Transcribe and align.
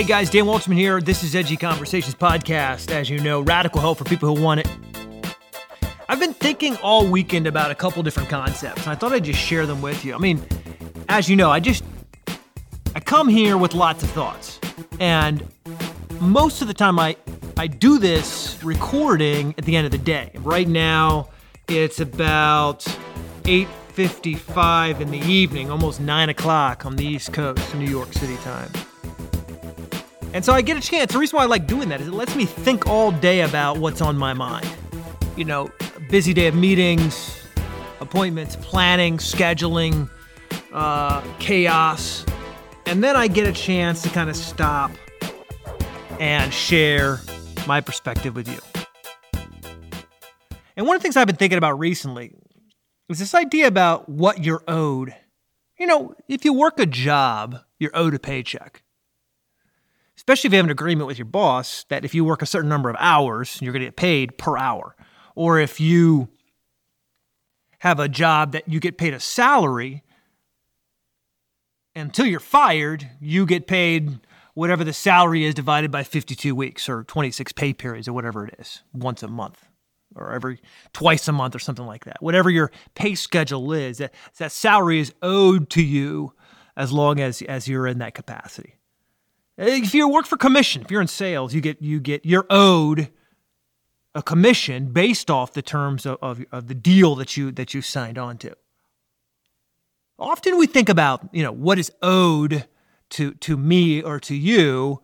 Hey 0.00 0.06
guys, 0.06 0.30
Dan 0.30 0.44
Waldschmidt 0.46 0.76
here. 0.76 0.98
This 1.02 1.22
is 1.22 1.34
Edgy 1.34 1.58
Conversations 1.58 2.14
Podcast. 2.14 2.90
As 2.90 3.10
you 3.10 3.18
know, 3.18 3.42
radical 3.42 3.82
help 3.82 3.98
for 3.98 4.04
people 4.04 4.34
who 4.34 4.42
want 4.42 4.60
it. 4.60 4.68
I've 6.08 6.18
been 6.18 6.32
thinking 6.32 6.76
all 6.78 7.06
weekend 7.06 7.46
about 7.46 7.70
a 7.70 7.74
couple 7.74 8.02
different 8.02 8.30
concepts, 8.30 8.84
and 8.84 8.92
I 8.92 8.94
thought 8.94 9.12
I'd 9.12 9.24
just 9.24 9.38
share 9.38 9.66
them 9.66 9.82
with 9.82 10.02
you. 10.02 10.14
I 10.14 10.18
mean, 10.18 10.42
as 11.10 11.28
you 11.28 11.36
know, 11.36 11.50
I 11.50 11.60
just 11.60 11.84
I 12.94 13.00
come 13.00 13.28
here 13.28 13.58
with 13.58 13.74
lots 13.74 14.02
of 14.02 14.10
thoughts, 14.12 14.58
and 14.98 15.46
most 16.18 16.62
of 16.62 16.68
the 16.68 16.74
time 16.74 16.98
I 16.98 17.14
I 17.60 17.66
do 17.66 17.98
this 17.98 18.58
recording 18.64 19.54
at 19.58 19.66
the 19.66 19.76
end 19.76 19.84
of 19.84 19.92
the 19.92 19.98
day. 19.98 20.30
Right 20.36 20.66
now, 20.66 21.28
it's 21.68 22.00
about 22.00 22.86
8:55 23.44 24.98
in 25.02 25.10
the 25.10 25.18
evening, 25.18 25.70
almost 25.70 26.00
nine 26.00 26.30
o'clock 26.30 26.86
on 26.86 26.96
the 26.96 27.04
East 27.04 27.34
Coast, 27.34 27.74
New 27.74 27.84
York 27.84 28.14
City 28.14 28.38
time. 28.38 28.72
And 30.32 30.42
so 30.42 30.54
I 30.54 30.62
get 30.62 30.78
a 30.78 30.80
chance. 30.80 31.12
The 31.12 31.18
reason 31.18 31.36
why 31.36 31.42
I 31.42 31.48
like 31.48 31.66
doing 31.66 31.90
that 31.90 32.00
is 32.00 32.08
it 32.08 32.14
lets 32.14 32.34
me 32.34 32.46
think 32.46 32.86
all 32.86 33.12
day 33.12 33.42
about 33.42 33.76
what's 33.76 34.00
on 34.00 34.16
my 34.16 34.32
mind. 34.32 34.66
You 35.36 35.44
know, 35.44 35.70
busy 36.08 36.32
day 36.32 36.46
of 36.46 36.54
meetings, 36.54 37.36
appointments, 38.00 38.56
planning, 38.56 39.18
scheduling, 39.18 40.08
uh, 40.72 41.20
chaos. 41.40 42.24
And 42.86 43.04
then 43.04 43.16
I 43.16 43.28
get 43.28 43.46
a 43.46 43.52
chance 43.52 44.00
to 44.00 44.08
kind 44.08 44.30
of 44.30 44.36
stop 44.36 44.92
and 46.18 46.54
share 46.54 47.20
my 47.66 47.80
perspective 47.80 48.34
with 48.34 48.48
you. 48.48 48.58
And 50.76 50.86
one 50.86 50.96
of 50.96 51.00
the 51.00 51.04
things 51.04 51.16
I've 51.16 51.26
been 51.26 51.36
thinking 51.36 51.58
about 51.58 51.78
recently 51.78 52.34
is 53.08 53.18
this 53.18 53.34
idea 53.34 53.66
about 53.66 54.08
what 54.08 54.44
you're 54.44 54.62
owed. 54.66 55.14
You 55.78 55.86
know, 55.86 56.14
if 56.28 56.44
you 56.44 56.52
work 56.52 56.78
a 56.78 56.86
job, 56.86 57.60
you're 57.78 57.90
owed 57.94 58.14
a 58.14 58.18
paycheck 58.18 58.82
especially 60.20 60.48
if 60.48 60.52
you 60.52 60.58
have 60.58 60.66
an 60.66 60.70
agreement 60.70 61.06
with 61.06 61.16
your 61.16 61.24
boss 61.24 61.86
that 61.88 62.04
if 62.04 62.14
you 62.14 62.22
work 62.22 62.42
a 62.42 62.46
certain 62.46 62.68
number 62.68 62.90
of 62.90 62.96
hours, 62.98 63.58
you're 63.62 63.72
going 63.72 63.80
to 63.80 63.86
get 63.86 63.96
paid 63.96 64.36
per 64.36 64.54
hour. 64.54 64.94
Or 65.34 65.58
if 65.58 65.80
you 65.80 66.28
have 67.78 67.98
a 67.98 68.06
job 68.06 68.52
that 68.52 68.68
you 68.68 68.80
get 68.80 68.98
paid 68.98 69.14
a 69.14 69.18
salary, 69.18 70.04
until 71.96 72.26
you're 72.26 72.38
fired, 72.38 73.08
you 73.18 73.46
get 73.46 73.66
paid 73.66 74.20
whatever 74.60 74.84
the 74.84 74.92
salary 74.92 75.46
is 75.46 75.54
divided 75.54 75.90
by 75.90 76.02
52 76.02 76.54
weeks 76.54 76.86
or 76.86 77.02
26 77.04 77.50
pay 77.52 77.72
periods 77.72 78.06
or 78.06 78.12
whatever 78.12 78.46
it 78.46 78.54
is, 78.58 78.82
once 78.92 79.22
a 79.22 79.28
month 79.28 79.66
or 80.14 80.34
every 80.34 80.60
twice 80.92 81.26
a 81.28 81.32
month 81.32 81.54
or 81.54 81.58
something 81.58 81.86
like 81.86 82.04
that. 82.04 82.20
Whatever 82.20 82.50
your 82.50 82.70
pay 82.94 83.14
schedule 83.14 83.72
is, 83.72 83.96
that, 83.96 84.12
that 84.36 84.52
salary 84.52 85.00
is 85.00 85.14
owed 85.22 85.70
to 85.70 85.82
you 85.82 86.34
as 86.76 86.92
long 86.92 87.20
as, 87.20 87.40
as 87.40 87.68
you're 87.68 87.86
in 87.86 88.00
that 88.00 88.12
capacity. 88.12 88.74
Eh, 89.56 89.80
if 89.82 89.94
you 89.94 90.06
work 90.06 90.26
for 90.26 90.36
commission, 90.36 90.82
if 90.82 90.90
you're 90.90 91.00
in 91.00 91.08
sales, 91.08 91.54
you 91.54 91.62
get 91.62 91.80
you 91.80 91.98
get 91.98 92.26
you're 92.26 92.46
owed 92.50 93.08
a 94.14 94.22
commission 94.22 94.92
based 94.92 95.30
off 95.30 95.54
the 95.54 95.62
terms 95.62 96.04
of, 96.04 96.18
of, 96.20 96.44
of 96.52 96.68
the 96.68 96.74
deal 96.74 97.14
that 97.14 97.34
you 97.34 97.50
that 97.52 97.72
you 97.72 97.80
signed 97.80 98.18
on 98.18 98.36
to. 98.36 98.54
Often 100.18 100.58
we 100.58 100.66
think 100.66 100.90
about, 100.90 101.30
you 101.32 101.42
know, 101.42 101.52
what 101.52 101.78
is 101.78 101.90
owed 102.02 102.66
to 103.10 103.32
to 103.34 103.56
me 103.56 104.02
or 104.02 104.20
to 104.20 104.34
you. 104.34 105.02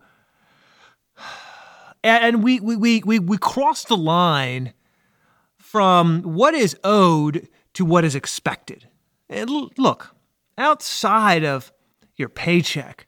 And 2.03 2.43
we 2.43 2.59
we 2.59 2.75
we 2.75 3.01
we, 3.05 3.19
we 3.19 3.37
cross 3.37 3.83
the 3.83 3.97
line 3.97 4.73
from 5.57 6.21
what 6.21 6.53
is 6.53 6.77
owed 6.83 7.47
to 7.73 7.85
what 7.85 8.05
is 8.05 8.15
expected. 8.15 8.87
And 9.29 9.49
look, 9.77 10.15
outside 10.57 11.43
of 11.43 11.71
your 12.15 12.29
paycheck, 12.29 13.07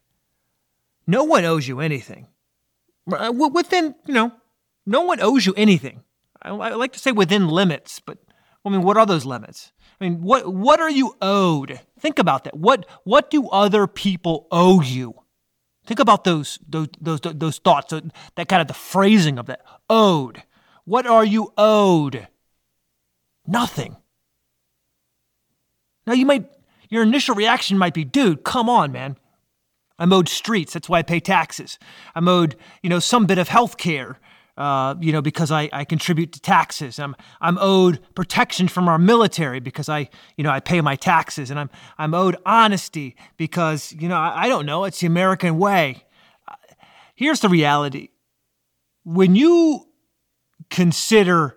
no 1.08 1.24
one 1.24 1.46
owes 1.46 1.68
you 1.68 1.80
anything. 1.80 2.28
Within, 3.08 3.96
you 4.06 4.14
know, 4.14 4.31
no 4.86 5.02
one 5.02 5.20
owes 5.22 5.46
you 5.46 5.54
anything. 5.56 6.04
I, 6.42 6.52
like 6.52 6.94
to 6.94 7.00
say 7.00 7.12
within 7.12 7.48
limits, 7.48 8.00
but 8.00 8.20
I 8.66 8.70
mean, 8.70 8.81
what 8.81 8.97
are 8.97 9.06
those 9.06 9.25
limits? 9.25 9.72
I 10.00 10.03
mean, 10.03 10.22
what 10.22 10.53
what 10.53 10.80
are 10.80 10.90
you 10.90 11.16
owed? 11.22 11.80
Think 12.00 12.20
about 12.20 12.44
that. 12.44 12.58
What 12.58 12.86
what 13.03 13.30
do 13.30 13.47
other 13.50 13.88
people 13.88 14.47
owe 14.52 14.81
you? 14.81 15.16
Think 15.86 16.00
about 16.00 16.24
those 16.24 16.59
those 16.68 16.88
those 17.00 17.19
those 17.22 17.58
thoughts. 17.58 17.94
Uh, 17.94 18.02
that 18.36 18.48
kind 18.48 18.62
of 18.62 18.68
the 18.68 18.74
phrasing 18.74 19.40
of 19.40 19.48
that. 19.48 19.62
Owed. 19.90 20.44
What 20.86 21.08
are 21.08 21.25
you 21.25 21.53
owed? 21.58 22.28
Nothing. 23.48 23.98
Now 26.06 26.14
you 26.14 26.25
might 26.25 26.50
your 26.90 27.03
initial 27.03 27.36
reaction 27.36 27.78
might 27.78 27.94
be, 27.94 28.03
dude, 28.03 28.44
come 28.44 28.69
on, 28.69 28.92
man. 28.92 29.18
I'm 30.00 30.14
owed 30.14 30.30
streets. 30.30 30.74
That's 30.74 30.88
why 30.88 31.00
I 31.00 31.03
pay 31.03 31.19
taxes. 31.19 31.78
I'm 32.16 32.28
owed, 32.28 32.56
you 32.81 32.90
know, 32.90 33.00
some 33.00 33.25
bit 33.25 33.38
of 33.38 33.50
health 33.50 33.78
care, 33.78 34.18
uh, 34.59 34.94
you 35.00 35.14
know, 35.14 35.22
because 35.22 35.52
I, 35.52 35.70
I 35.72 35.86
contribute 35.86 36.34
to 36.34 36.42
taxes. 36.42 37.00
I'm, 37.00 37.16
I'm 37.40 37.58
owed 37.59 38.00
protection 38.14 38.68
from 38.68 38.90
our 38.90 39.00
military 39.00 39.62
because 39.62 39.88
I, 39.88 40.09
you 40.36 40.44
know, 40.44 40.52
I 40.52 40.59
pay 40.59 40.81
my 40.81 40.97
taxes. 40.97 41.50
And 41.50 41.58
I'm, 41.58 41.70
I'm 41.97 42.14
owed 42.14 42.36
honesty 42.46 43.16
because, 43.38 43.94
you 43.94 44.09
know, 44.09 44.18
I, 44.18 44.44
I 44.44 44.50
don't 44.50 44.66
know, 44.66 44.84
it's 44.84 45.00
the 45.00 45.08
American 45.08 45.58
way. 45.58 46.03
Here's 47.16 47.40
the 47.40 47.48
reality. 47.50 48.09
When 49.06 49.34
you 49.36 49.88
consider 50.69 51.56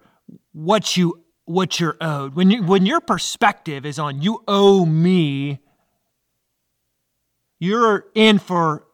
what 0.52 0.96
you 0.96 1.18
what 1.44 1.80
you're 1.80 1.96
owed, 2.00 2.34
when 2.34 2.50
you 2.50 2.62
when 2.62 2.86
your 2.86 3.00
perspective 3.00 3.84
is 3.84 3.98
on 3.98 4.22
you 4.22 4.42
owe 4.46 4.86
me 4.86 5.58
you're 7.58 8.06
in 8.14 8.40
for 8.40 8.86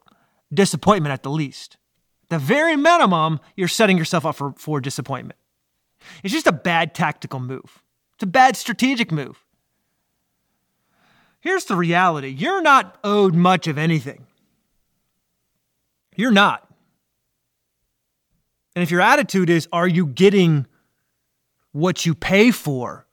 disappointment 0.53 1.13
at 1.13 1.23
the 1.23 1.31
least. 1.31 1.79
The 2.29 2.39
very 2.39 2.77
minimum, 2.77 3.41
you're 3.57 3.69
setting 3.69 3.97
yourself 3.97 4.27
up 4.27 4.37
for, 4.37 4.53
for 4.57 4.81
disappointment. 4.81 5.39
It's 6.23 6.33
just 6.33 6.47
a 6.47 6.53
bad 6.53 6.95
tactical 6.95 7.41
move. 7.41 7.83
It's 8.15 8.23
a 8.23 8.27
bad 8.27 8.57
strategic 8.57 9.11
move. 9.11 9.45
Here's 11.41 11.65
the 11.65 11.77
reality 11.77 12.29
you're 12.29 12.63
not 12.63 12.99
owed 13.05 13.35
much 13.35 13.67
of 13.67 13.79
anything. 13.79 14.27
You're 16.17 16.33
not. 16.33 16.69
And 18.75 18.83
if 18.83 18.91
your 18.91 19.01
attitude 19.01 19.49
is, 19.49 19.69
are 19.73 19.89
you 19.89 20.07
getting 20.07 20.67
what 21.73 22.05
you 22.05 22.15
pay 22.15 22.51
for? 22.51 23.07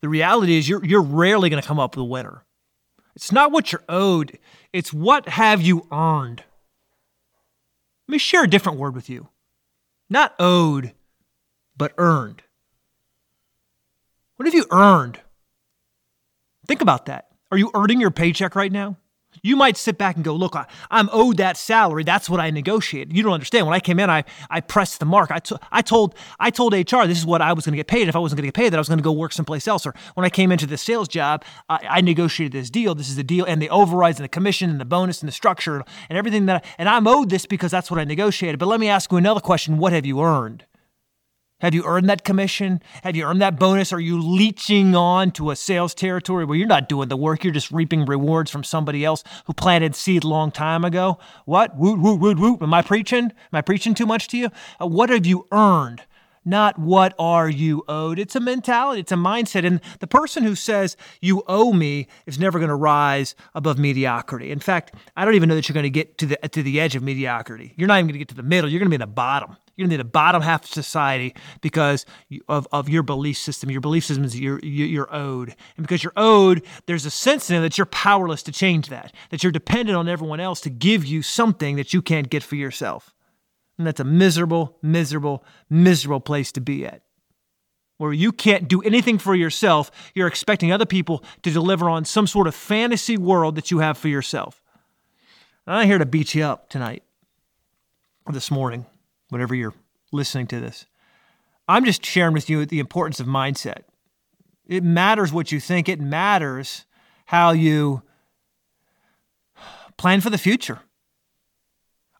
The 0.00 0.08
reality 0.08 0.58
is, 0.58 0.68
you're, 0.68 0.84
you're 0.84 1.02
rarely 1.02 1.48
going 1.48 1.62
to 1.62 1.66
come 1.66 1.78
up 1.78 1.96
with 1.96 2.02
a 2.02 2.04
winner. 2.04 2.44
It's 3.14 3.30
not 3.30 3.52
what 3.52 3.72
you're 3.72 3.84
owed, 3.88 4.38
it's 4.72 4.92
what 4.92 5.28
have 5.28 5.60
you 5.60 5.86
earned. 5.92 6.44
Let 8.08 8.12
me 8.12 8.18
share 8.18 8.44
a 8.44 8.48
different 8.48 8.78
word 8.78 8.94
with 8.94 9.08
you. 9.08 9.28
Not 10.10 10.34
owed, 10.38 10.92
but 11.76 11.94
earned. 11.98 12.42
What 14.36 14.46
have 14.46 14.54
you 14.54 14.66
earned? 14.70 15.20
Think 16.66 16.80
about 16.80 17.06
that. 17.06 17.28
Are 17.50 17.58
you 17.58 17.70
earning 17.74 18.00
your 18.00 18.10
paycheck 18.10 18.54
right 18.56 18.72
now? 18.72 18.96
You 19.40 19.56
might 19.56 19.76
sit 19.76 19.96
back 19.96 20.16
and 20.16 20.24
go, 20.24 20.34
look, 20.34 20.54
I, 20.54 20.66
am 20.90 21.08
owed 21.12 21.38
that 21.38 21.56
salary. 21.56 22.04
That's 22.04 22.28
what 22.28 22.38
I 22.38 22.50
negotiated. 22.50 23.16
You 23.16 23.22
don't 23.22 23.32
understand. 23.32 23.66
When 23.66 23.74
I 23.74 23.80
came 23.80 23.98
in, 23.98 24.10
I, 24.10 24.24
I 24.50 24.60
pressed 24.60 25.00
the 25.00 25.06
mark. 25.06 25.30
I, 25.30 25.38
t- 25.38 25.56
I 25.70 25.80
told 25.80 26.14
I 26.38 26.50
told 26.50 26.74
HR 26.74 27.06
this 27.06 27.18
is 27.18 27.26
what 27.26 27.40
I 27.40 27.52
was 27.52 27.64
going 27.64 27.72
to 27.72 27.78
get 27.78 27.86
paid. 27.86 28.08
If 28.08 28.14
I 28.14 28.18
wasn't 28.18 28.38
going 28.38 28.44
to 28.44 28.48
get 28.48 28.54
paid, 28.54 28.72
that 28.72 28.76
I 28.76 28.80
was 28.80 28.88
going 28.88 28.98
to 28.98 29.04
go 29.04 29.12
work 29.12 29.32
someplace 29.32 29.66
else. 29.66 29.86
Or 29.86 29.94
when 30.14 30.24
I 30.24 30.30
came 30.30 30.52
into 30.52 30.66
the 30.66 30.76
sales 30.76 31.08
job, 31.08 31.44
I, 31.68 31.86
I, 31.88 32.00
negotiated 32.02 32.52
this 32.52 32.70
deal. 32.70 32.94
This 32.94 33.08
is 33.08 33.16
the 33.16 33.24
deal, 33.24 33.44
and 33.46 33.60
the 33.60 33.70
overrides 33.70 34.18
and 34.18 34.24
the 34.24 34.28
commission 34.28 34.70
and 34.70 34.80
the 34.80 34.84
bonus 34.84 35.22
and 35.22 35.28
the 35.28 35.32
structure 35.32 35.82
and 36.08 36.18
everything 36.18 36.46
that. 36.46 36.64
I, 36.64 36.68
and 36.78 36.88
I'm 36.88 37.06
owed 37.06 37.30
this 37.30 37.46
because 37.46 37.70
that's 37.70 37.90
what 37.90 37.98
I 37.98 38.04
negotiated. 38.04 38.58
But 38.58 38.66
let 38.66 38.80
me 38.80 38.88
ask 38.88 39.10
you 39.10 39.18
another 39.18 39.40
question: 39.40 39.78
What 39.78 39.92
have 39.92 40.04
you 40.04 40.20
earned? 40.20 40.66
Have 41.62 41.74
you 41.74 41.84
earned 41.84 42.08
that 42.08 42.24
commission? 42.24 42.82
Have 43.04 43.14
you 43.14 43.24
earned 43.24 43.40
that 43.40 43.56
bonus? 43.56 43.92
Are 43.92 44.00
you 44.00 44.20
leeching 44.20 44.96
on 44.96 45.30
to 45.32 45.52
a 45.52 45.56
sales 45.56 45.94
territory 45.94 46.44
where 46.44 46.58
you're 46.58 46.66
not 46.66 46.88
doing 46.88 47.08
the 47.08 47.16
work? 47.16 47.44
You're 47.44 47.52
just 47.52 47.70
reaping 47.70 48.04
rewards 48.04 48.50
from 48.50 48.64
somebody 48.64 49.04
else 49.04 49.22
who 49.44 49.52
planted 49.52 49.94
seed 49.94 50.24
a 50.24 50.28
long 50.28 50.50
time 50.50 50.84
ago? 50.84 51.18
What? 51.44 51.76
Woot, 51.76 52.00
woot, 52.00 52.18
woot, 52.18 52.40
woot. 52.40 52.62
Am 52.62 52.74
I 52.74 52.82
preaching? 52.82 53.26
Am 53.26 53.52
I 53.52 53.60
preaching 53.60 53.94
too 53.94 54.06
much 54.06 54.26
to 54.28 54.36
you? 54.36 54.48
Uh, 54.80 54.88
what 54.88 55.08
have 55.10 55.24
you 55.24 55.46
earned? 55.52 56.02
Not 56.44 56.78
what 56.78 57.14
are 57.18 57.48
you 57.48 57.84
owed. 57.88 58.18
It's 58.18 58.34
a 58.34 58.40
mentality, 58.40 59.00
it's 59.00 59.12
a 59.12 59.16
mindset. 59.16 59.64
And 59.64 59.80
the 60.00 60.06
person 60.06 60.42
who 60.42 60.54
says 60.54 60.96
you 61.20 61.42
owe 61.46 61.72
me 61.72 62.08
is 62.26 62.38
never 62.38 62.58
going 62.58 62.68
to 62.68 62.74
rise 62.74 63.34
above 63.54 63.78
mediocrity. 63.78 64.50
In 64.50 64.58
fact, 64.58 64.94
I 65.16 65.24
don't 65.24 65.34
even 65.34 65.48
know 65.48 65.54
that 65.54 65.68
you're 65.68 65.74
going 65.74 65.84
to 65.84 65.90
get 65.90 66.18
to 66.18 66.26
the 66.26 66.36
to 66.48 66.62
the 66.62 66.80
edge 66.80 66.96
of 66.96 67.02
mediocrity. 67.02 67.74
You're 67.76 67.88
not 67.88 67.98
even 67.98 68.06
going 68.06 68.14
to 68.14 68.18
get 68.18 68.28
to 68.28 68.34
the 68.34 68.42
middle. 68.42 68.70
You're 68.70 68.80
going 68.80 68.90
to 68.90 68.90
be 68.90 69.02
in 69.02 69.08
the 69.08 69.14
bottom. 69.14 69.56
You're 69.76 69.86
going 69.88 69.98
to 69.98 70.04
be 70.04 70.08
the 70.08 70.10
bottom 70.10 70.42
half 70.42 70.64
of 70.64 70.70
society 70.70 71.34
because 71.62 72.04
of, 72.46 72.68
of 72.72 72.88
your 72.88 73.02
belief 73.02 73.38
system. 73.38 73.70
Your 73.70 73.80
belief 73.80 74.04
system 74.04 74.24
is 74.24 74.38
you're, 74.38 74.60
you're 74.60 75.12
owed. 75.14 75.56
And 75.76 75.86
because 75.86 76.04
you're 76.04 76.12
owed, 76.14 76.62
there's 76.86 77.06
a 77.06 77.10
sense 77.10 77.48
in 77.48 77.56
it 77.56 77.60
that 77.60 77.78
you're 77.78 77.86
powerless 77.86 78.42
to 78.44 78.52
change 78.52 78.88
that, 78.88 79.14
that 79.30 79.42
you're 79.42 79.52
dependent 79.52 79.96
on 79.96 80.08
everyone 80.08 80.40
else 80.40 80.60
to 80.62 80.70
give 80.70 81.06
you 81.06 81.22
something 81.22 81.76
that 81.76 81.94
you 81.94 82.02
can't 82.02 82.28
get 82.28 82.42
for 82.42 82.56
yourself. 82.56 83.14
And 83.78 83.86
that's 83.86 84.00
a 84.00 84.04
miserable, 84.04 84.78
miserable, 84.82 85.44
miserable 85.68 86.20
place 86.20 86.52
to 86.52 86.60
be 86.60 86.86
at. 86.86 87.02
Where 87.96 88.12
you 88.12 88.32
can't 88.32 88.68
do 88.68 88.82
anything 88.82 89.18
for 89.18 89.34
yourself, 89.34 89.90
you're 90.14 90.26
expecting 90.26 90.72
other 90.72 90.86
people 90.86 91.24
to 91.42 91.50
deliver 91.50 91.88
on 91.88 92.04
some 92.04 92.26
sort 92.26 92.46
of 92.46 92.54
fantasy 92.54 93.16
world 93.16 93.54
that 93.54 93.70
you 93.70 93.78
have 93.78 93.96
for 93.96 94.08
yourself. 94.08 94.62
I'm 95.66 95.86
here 95.86 95.98
to 95.98 96.06
beat 96.06 96.34
you 96.34 96.44
up 96.44 96.68
tonight 96.68 97.04
or 98.26 98.32
this 98.32 98.50
morning, 98.50 98.86
whenever 99.28 99.54
you're 99.54 99.74
listening 100.10 100.46
to 100.48 100.60
this. 100.60 100.86
I'm 101.68 101.84
just 101.84 102.04
sharing 102.04 102.34
with 102.34 102.50
you 102.50 102.66
the 102.66 102.80
importance 102.80 103.20
of 103.20 103.26
mindset. 103.26 103.82
It 104.66 104.82
matters 104.82 105.32
what 105.32 105.52
you 105.52 105.60
think, 105.60 105.88
it 105.88 106.00
matters 106.00 106.84
how 107.26 107.52
you 107.52 108.02
plan 109.96 110.20
for 110.20 110.30
the 110.30 110.38
future. 110.38 110.80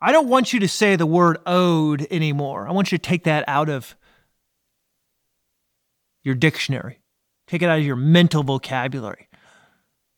I 0.02 0.10
don't 0.10 0.28
want 0.28 0.52
you 0.52 0.58
to 0.60 0.68
say 0.68 0.96
the 0.96 1.06
word 1.06 1.38
owed 1.46 2.08
anymore. 2.10 2.66
I 2.66 2.72
want 2.72 2.90
you 2.90 2.98
to 2.98 3.02
take 3.02 3.22
that 3.24 3.44
out 3.46 3.68
of 3.68 3.94
your 6.24 6.34
dictionary, 6.34 7.00
take 7.46 7.62
it 7.62 7.68
out 7.68 7.78
of 7.78 7.84
your 7.84 7.94
mental 7.94 8.42
vocabulary. 8.42 9.28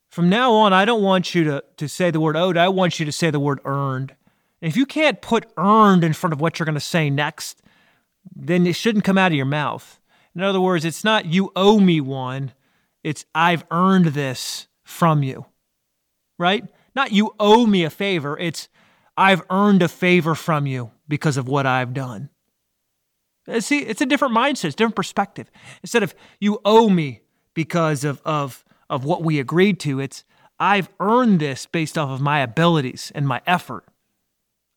From 0.09 0.31
now 0.31 0.53
on, 0.53 0.73
I 0.73 0.87
don't 0.87 1.03
want 1.03 1.35
you 1.35 1.45
to, 1.45 1.65
to 1.77 1.87
say 1.87 2.11
the 2.11 2.21
word 2.21 2.35
owed. 2.35 2.57
I 2.57 2.69
want 2.69 2.99
you 2.99 3.05
to 3.05 3.13
say 3.13 3.31
the 3.31 3.41
word 3.41 3.61
earned. 3.67 4.15
And 4.63 4.71
if 4.71 4.77
you 4.77 4.87
can't 4.87 5.21
put 5.21 5.53
earned 5.59 6.03
in 6.03 6.15
front 6.15 6.33
of 6.33 6.41
what 6.41 6.59
you're 6.59 6.65
going 6.65 6.75
to 6.75 6.81
say 6.81 7.11
next, 7.11 7.61
then 8.35 8.67
it 8.67 8.77
shouldn't 8.77 9.05
come 9.05 9.19
out 9.19 9.33
of 9.33 9.37
your 9.37 9.45
mouth. 9.45 10.01
In 10.35 10.41
other 10.41 10.63
words, 10.63 10.87
it's 10.87 11.05
not 11.05 11.27
you 11.27 11.53
owe 11.55 11.79
me 11.79 12.01
one, 12.01 12.53
it's 13.03 13.27
I've 13.35 13.65
earned 13.71 14.07
this 14.07 14.67
from 14.83 15.23
you, 15.23 15.45
right? 16.39 16.65
Not 16.97 17.13
you 17.13 17.35
owe 17.39 17.67
me 17.67 17.85
a 17.85 17.91
favor, 17.91 18.39
it's 18.39 18.69
I've 19.17 19.43
earned 19.51 19.83
a 19.83 19.89
favor 19.89 20.35
from 20.35 20.67
you 20.67 20.91
because 21.07 21.37
of 21.37 21.49
what 21.49 21.67
I've 21.67 21.95
done. 21.95 22.31
Uh, 23.47 23.61
see, 23.61 23.81
it's 23.81 24.01
a 24.01 24.07
different 24.07 24.35
mindset, 24.35 24.67
it's 24.67 24.75
a 24.75 24.79
different 24.79 24.97
perspective. 24.97 25.51
Instead 25.83 26.03
of 26.03 26.15
you 26.41 26.61
owe 26.65 26.89
me 26.89 27.21
because 27.53 28.05
of, 28.05 28.21
of, 28.25 28.65
of 28.91 29.05
what 29.05 29.23
we 29.23 29.39
agreed 29.39 29.79
to, 29.81 30.01
it's 30.01 30.25
I've 30.59 30.89
earned 31.01 31.41
this 31.41 31.67
based 31.67 31.99
off 31.99 32.11
of 32.11 32.21
my 32.21 32.41
abilities 32.41 33.13
and 33.15 33.27
my 33.29 33.41
effort. 33.47 33.85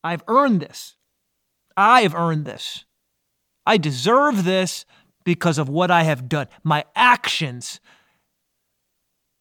I've 0.04 0.24
earned 0.28 0.62
this. 0.62 0.96
I've 1.76 2.16
earned 2.16 2.46
this. 2.46 2.86
I 3.66 3.78
deserve 3.78 4.44
this 4.44 4.86
because 5.24 5.58
of 5.58 5.70
what 5.70 5.92
I 5.92 6.04
have 6.04 6.30
done. 6.30 6.48
My 6.64 6.86
actions 6.96 7.80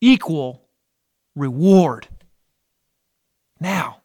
equal 0.00 0.68
reward. 1.34 2.08
Now, 3.60 4.02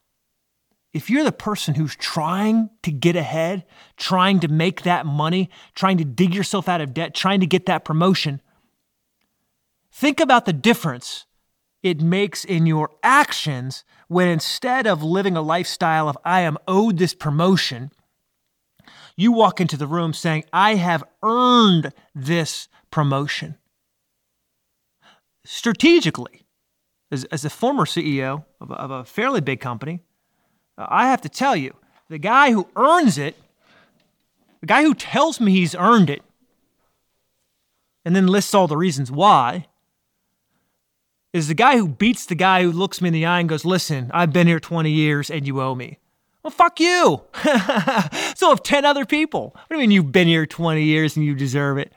if 0.93 1.09
you're 1.09 1.23
the 1.23 1.31
person 1.31 1.75
who's 1.75 1.95
trying 1.95 2.69
to 2.83 2.91
get 2.91 3.15
ahead, 3.15 3.65
trying 3.95 4.39
to 4.41 4.47
make 4.47 4.81
that 4.81 5.05
money, 5.05 5.49
trying 5.73 5.97
to 5.97 6.05
dig 6.05 6.35
yourself 6.35 6.67
out 6.67 6.81
of 6.81 6.93
debt, 6.93 7.13
trying 7.15 7.39
to 7.39 7.47
get 7.47 7.65
that 7.67 7.85
promotion, 7.85 8.41
think 9.91 10.19
about 10.19 10.45
the 10.45 10.53
difference 10.53 11.25
it 11.81 12.01
makes 12.01 12.43
in 12.43 12.65
your 12.65 12.91
actions 13.01 13.83
when 14.07 14.27
instead 14.27 14.85
of 14.85 15.01
living 15.01 15.37
a 15.37 15.41
lifestyle 15.41 16.09
of, 16.09 16.17
I 16.25 16.41
am 16.41 16.57
owed 16.67 16.97
this 16.97 17.13
promotion, 17.13 17.91
you 19.15 19.31
walk 19.31 19.61
into 19.61 19.77
the 19.77 19.87
room 19.87 20.13
saying, 20.13 20.43
I 20.51 20.75
have 20.75 21.03
earned 21.23 21.93
this 22.13 22.67
promotion. 22.91 23.57
Strategically, 25.45 26.41
as, 27.09 27.23
as 27.25 27.45
a 27.45 27.49
former 27.49 27.85
CEO 27.85 28.45
of 28.59 28.71
of 28.71 28.91
a 28.91 29.03
fairly 29.03 29.41
big 29.41 29.59
company, 29.59 30.01
Uh, 30.77 30.87
I 30.89 31.07
have 31.07 31.21
to 31.21 31.29
tell 31.29 31.55
you, 31.55 31.75
the 32.09 32.17
guy 32.17 32.51
who 32.51 32.67
earns 32.75 33.17
it, 33.17 33.35
the 34.59 34.67
guy 34.67 34.83
who 34.83 34.93
tells 34.93 35.39
me 35.39 35.51
he's 35.51 35.75
earned 35.75 36.09
it, 36.09 36.21
and 38.03 38.15
then 38.15 38.27
lists 38.27 38.53
all 38.53 38.67
the 38.67 38.77
reasons 38.77 39.11
why, 39.11 39.67
is 41.33 41.47
the 41.47 41.53
guy 41.53 41.77
who 41.77 41.87
beats 41.87 42.25
the 42.25 42.35
guy 42.35 42.63
who 42.63 42.71
looks 42.71 43.01
me 43.01 43.07
in 43.07 43.13
the 43.13 43.25
eye 43.25 43.39
and 43.39 43.47
goes, 43.47 43.63
Listen, 43.63 44.11
I've 44.13 44.33
been 44.33 44.47
here 44.47 44.59
20 44.59 44.91
years 44.91 45.29
and 45.29 45.47
you 45.47 45.61
owe 45.61 45.75
me. 45.75 45.97
Well, 46.43 46.51
fuck 46.51 46.79
you. 46.79 47.21
so 48.35 48.49
have 48.49 48.63
10 48.63 48.83
other 48.83 49.05
people. 49.05 49.51
What 49.53 49.67
do 49.69 49.75
you 49.75 49.81
mean 49.81 49.91
you've 49.91 50.11
been 50.11 50.27
here 50.27 50.45
20 50.45 50.83
years 50.83 51.15
and 51.15 51.25
you 51.25 51.35
deserve 51.35 51.77
it? 51.77 51.93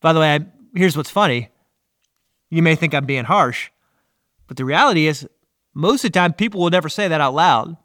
By 0.00 0.12
the 0.12 0.20
way, 0.20 0.34
I, 0.34 0.40
here's 0.74 0.96
what's 0.96 1.10
funny. 1.10 1.50
You 2.50 2.62
may 2.62 2.74
think 2.74 2.94
I'm 2.94 3.04
being 3.04 3.24
harsh, 3.24 3.70
but 4.46 4.56
the 4.56 4.64
reality 4.64 5.06
is, 5.06 5.28
most 5.74 6.04
of 6.04 6.12
the 6.12 6.18
time, 6.18 6.32
people 6.32 6.60
will 6.60 6.70
never 6.70 6.88
say 6.88 7.08
that 7.08 7.20
out 7.20 7.34
loud. 7.34 7.76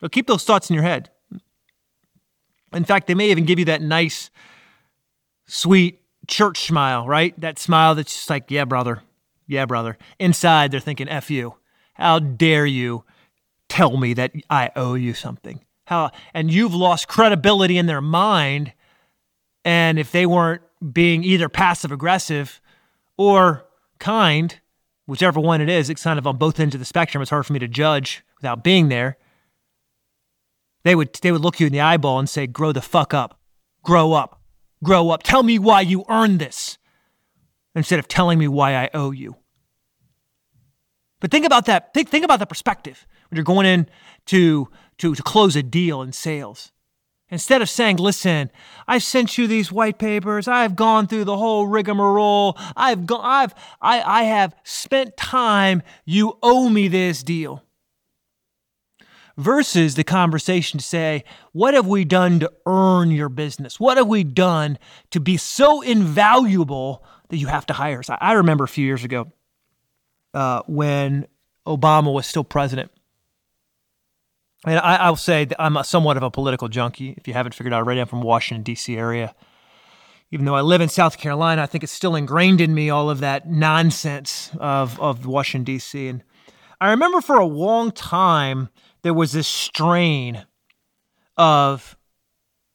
They'll 0.00 0.08
keep 0.08 0.26
those 0.26 0.44
thoughts 0.44 0.70
in 0.70 0.74
your 0.74 0.82
head. 0.82 1.10
In 2.72 2.84
fact, 2.84 3.06
they 3.06 3.14
may 3.14 3.30
even 3.30 3.44
give 3.44 3.58
you 3.58 3.64
that 3.66 3.82
nice, 3.82 4.30
sweet 5.46 6.02
church 6.26 6.66
smile, 6.66 7.06
right? 7.06 7.38
That 7.40 7.58
smile 7.58 7.94
that's 7.94 8.14
just 8.14 8.30
like, 8.30 8.50
yeah, 8.50 8.64
brother. 8.64 9.02
Yeah, 9.46 9.64
brother. 9.64 9.96
Inside, 10.18 10.70
they're 10.70 10.80
thinking, 10.80 11.08
F 11.08 11.30
you. 11.30 11.54
How 11.94 12.18
dare 12.18 12.66
you 12.66 13.04
tell 13.68 13.96
me 13.96 14.14
that 14.14 14.32
I 14.50 14.70
owe 14.76 14.94
you 14.94 15.14
something? 15.14 15.64
How, 15.86 16.10
and 16.34 16.52
you've 16.52 16.74
lost 16.74 17.08
credibility 17.08 17.78
in 17.78 17.86
their 17.86 18.02
mind. 18.02 18.72
And 19.64 19.98
if 19.98 20.12
they 20.12 20.26
weren't 20.26 20.62
being 20.92 21.24
either 21.24 21.48
passive 21.48 21.90
aggressive 21.90 22.60
or 23.16 23.66
kind, 23.98 24.60
whichever 25.08 25.40
one 25.40 25.62
it 25.62 25.70
is, 25.70 25.88
it's 25.88 26.02
kind 26.02 26.18
of 26.18 26.26
on 26.26 26.36
both 26.36 26.60
ends 26.60 26.74
of 26.74 26.78
the 26.78 26.84
spectrum. 26.84 27.22
It's 27.22 27.30
hard 27.30 27.46
for 27.46 27.54
me 27.54 27.58
to 27.60 27.66
judge 27.66 28.22
without 28.36 28.62
being 28.62 28.88
there. 28.88 29.16
They 30.84 30.94
would 30.94 31.14
they 31.14 31.32
would 31.32 31.40
look 31.40 31.58
you 31.58 31.66
in 31.66 31.72
the 31.72 31.80
eyeball 31.80 32.18
and 32.18 32.28
say, 32.28 32.46
"Grow 32.46 32.72
the 32.72 32.82
fuck 32.82 33.14
up, 33.14 33.40
grow 33.82 34.12
up, 34.12 34.42
grow 34.84 35.10
up. 35.10 35.22
Tell 35.22 35.42
me 35.42 35.58
why 35.58 35.80
you 35.80 36.04
earned 36.08 36.38
this." 36.38 36.78
Instead 37.74 37.98
of 37.98 38.08
telling 38.08 38.38
me 38.38 38.48
why 38.48 38.74
I 38.74 38.90
owe 38.92 39.12
you. 39.12 39.36
But 41.20 41.30
think 41.30 41.46
about 41.46 41.66
that. 41.66 41.94
Think, 41.94 42.08
think 42.08 42.24
about 42.24 42.38
the 42.38 42.46
perspective 42.46 43.06
when 43.28 43.36
you're 43.36 43.44
going 43.44 43.66
in 43.66 43.88
to, 44.26 44.68
to, 44.98 45.14
to 45.14 45.22
close 45.22 45.54
a 45.54 45.62
deal 45.62 46.02
in 46.02 46.12
sales. 46.12 46.72
Instead 47.30 47.60
of 47.60 47.68
saying, 47.68 47.98
listen, 47.98 48.50
I've 48.86 49.02
sent 49.02 49.36
you 49.36 49.46
these 49.46 49.70
white 49.70 49.98
papers. 49.98 50.48
I've 50.48 50.76
gone 50.76 51.06
through 51.06 51.24
the 51.24 51.36
whole 51.36 51.66
rigmarole. 51.66 52.56
I've 52.74 53.06
gone, 53.06 53.20
I've, 53.22 53.54
I, 53.82 54.00
I 54.00 54.22
have 54.24 54.54
spent 54.64 55.16
time. 55.16 55.82
You 56.06 56.38
owe 56.42 56.70
me 56.70 56.88
this 56.88 57.22
deal. 57.22 57.62
Versus 59.36 59.94
the 59.94 60.04
conversation 60.04 60.80
to 60.80 60.84
say, 60.84 61.22
what 61.52 61.74
have 61.74 61.86
we 61.86 62.04
done 62.04 62.40
to 62.40 62.50
earn 62.66 63.10
your 63.10 63.28
business? 63.28 63.78
What 63.78 63.96
have 63.96 64.08
we 64.08 64.24
done 64.24 64.78
to 65.10 65.20
be 65.20 65.36
so 65.36 65.80
invaluable 65.80 67.04
that 67.28 67.36
you 67.36 67.46
have 67.46 67.66
to 67.66 67.74
hire 67.74 68.00
us? 68.00 68.10
I 68.10 68.32
remember 68.32 68.64
a 68.64 68.68
few 68.68 68.84
years 68.84 69.04
ago 69.04 69.30
uh, 70.34 70.62
when 70.66 71.28
Obama 71.66 72.12
was 72.12 72.26
still 72.26 72.42
president 72.42 72.90
and 74.66 74.78
I, 74.78 75.08
will 75.08 75.16
say 75.16 75.44
that 75.44 75.60
I'm 75.60 75.82
somewhat 75.84 76.16
of 76.16 76.22
a 76.22 76.30
political 76.30 76.68
junkie. 76.68 77.14
If 77.16 77.28
you 77.28 77.34
haven't 77.34 77.54
figured 77.54 77.72
out 77.72 77.78
already, 77.78 78.00
I'm 78.00 78.08
from 78.08 78.22
Washington 78.22 78.64
D.C. 78.64 78.96
area. 78.96 79.34
Even 80.30 80.44
though 80.44 80.56
I 80.56 80.62
live 80.62 80.80
in 80.80 80.88
South 80.88 81.16
Carolina, 81.16 81.62
I 81.62 81.66
think 81.66 81.84
it's 81.84 81.92
still 81.92 82.16
ingrained 82.16 82.60
in 82.60 82.74
me 82.74 82.90
all 82.90 83.08
of 83.08 83.20
that 83.20 83.48
nonsense 83.48 84.50
of 84.58 85.00
of 85.00 85.26
Washington 85.26 85.64
D.C. 85.64 86.08
And 86.08 86.24
I 86.80 86.90
remember 86.90 87.20
for 87.20 87.38
a 87.38 87.46
long 87.46 87.92
time 87.92 88.68
there 89.02 89.14
was 89.14 89.32
this 89.32 89.48
strain 89.48 90.44
of 91.36 91.96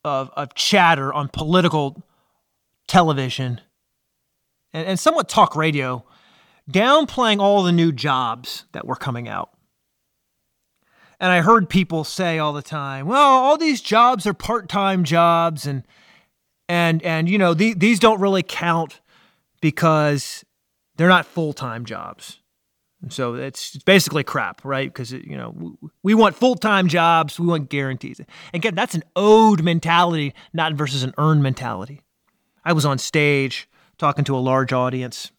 of 0.06 0.32
of 0.36 0.56
chatter 0.56 1.14
on 1.14 1.28
political 1.28 2.02
television 2.88 3.62
and, 4.74 4.88
and 4.88 5.00
somewhat 5.00 5.30
talk 5.30 5.56
radio, 5.56 6.06
downplaying 6.70 7.40
all 7.40 7.64
the 7.64 7.72
new 7.72 7.92
jobs 7.92 8.66
that 8.72 8.88
were 8.88 8.96
coming 8.96 9.28
out 9.28 9.53
and 11.20 11.32
I 11.32 11.42
heard 11.42 11.70
people 11.70 12.04
say 12.04 12.40
all 12.40 12.54
the 12.54 12.62
time, 12.62 13.08
well, 13.08 13.20
all 13.20 13.58
these 13.58 13.82
jobs 13.82 14.26
are 14.28 14.34
part-time 14.34 15.04
jobs 15.04 15.66
and 15.66 15.84
and 16.70 17.04
and 17.04 17.30
you 17.30 17.38
know, 17.38 17.54
the, 17.54 17.74
these 17.74 18.00
don't 18.00 18.20
really 18.20 18.44
count 18.44 19.02
because 19.62 20.44
they're 20.96 21.10
not 21.10 21.26
full-time 21.26 21.86
jobs. 21.86 22.40
And 23.02 23.12
so 23.12 23.36
it's, 23.36 23.76
it's 23.76 23.84
basically 23.84 24.24
crap, 24.24 24.64
right? 24.64 24.88
Because 24.92 25.12
you 25.12 25.38
know 25.38 25.78
we 26.04 26.14
want 26.14 26.36
full-time 26.36 26.88
jobs, 26.88 27.40
we 27.40 27.48
want 27.48 27.70
guarantees. 27.70 28.20
And 28.20 28.28
again, 28.54 28.76
that's 28.76 28.96
an 28.96 29.04
owed 29.16 29.62
mentality, 29.62 30.34
not 30.54 30.74
versus 30.74 31.04
an 31.04 31.14
earned 31.18 31.44
mentality. 31.44 32.02
I 32.64 32.74
was 32.74 32.86
on 32.86 32.98
stage 32.98 33.68
talking 33.98 34.24
to 34.26 34.36
a 34.36 34.40
large 34.40 34.72
audience, 34.72 35.32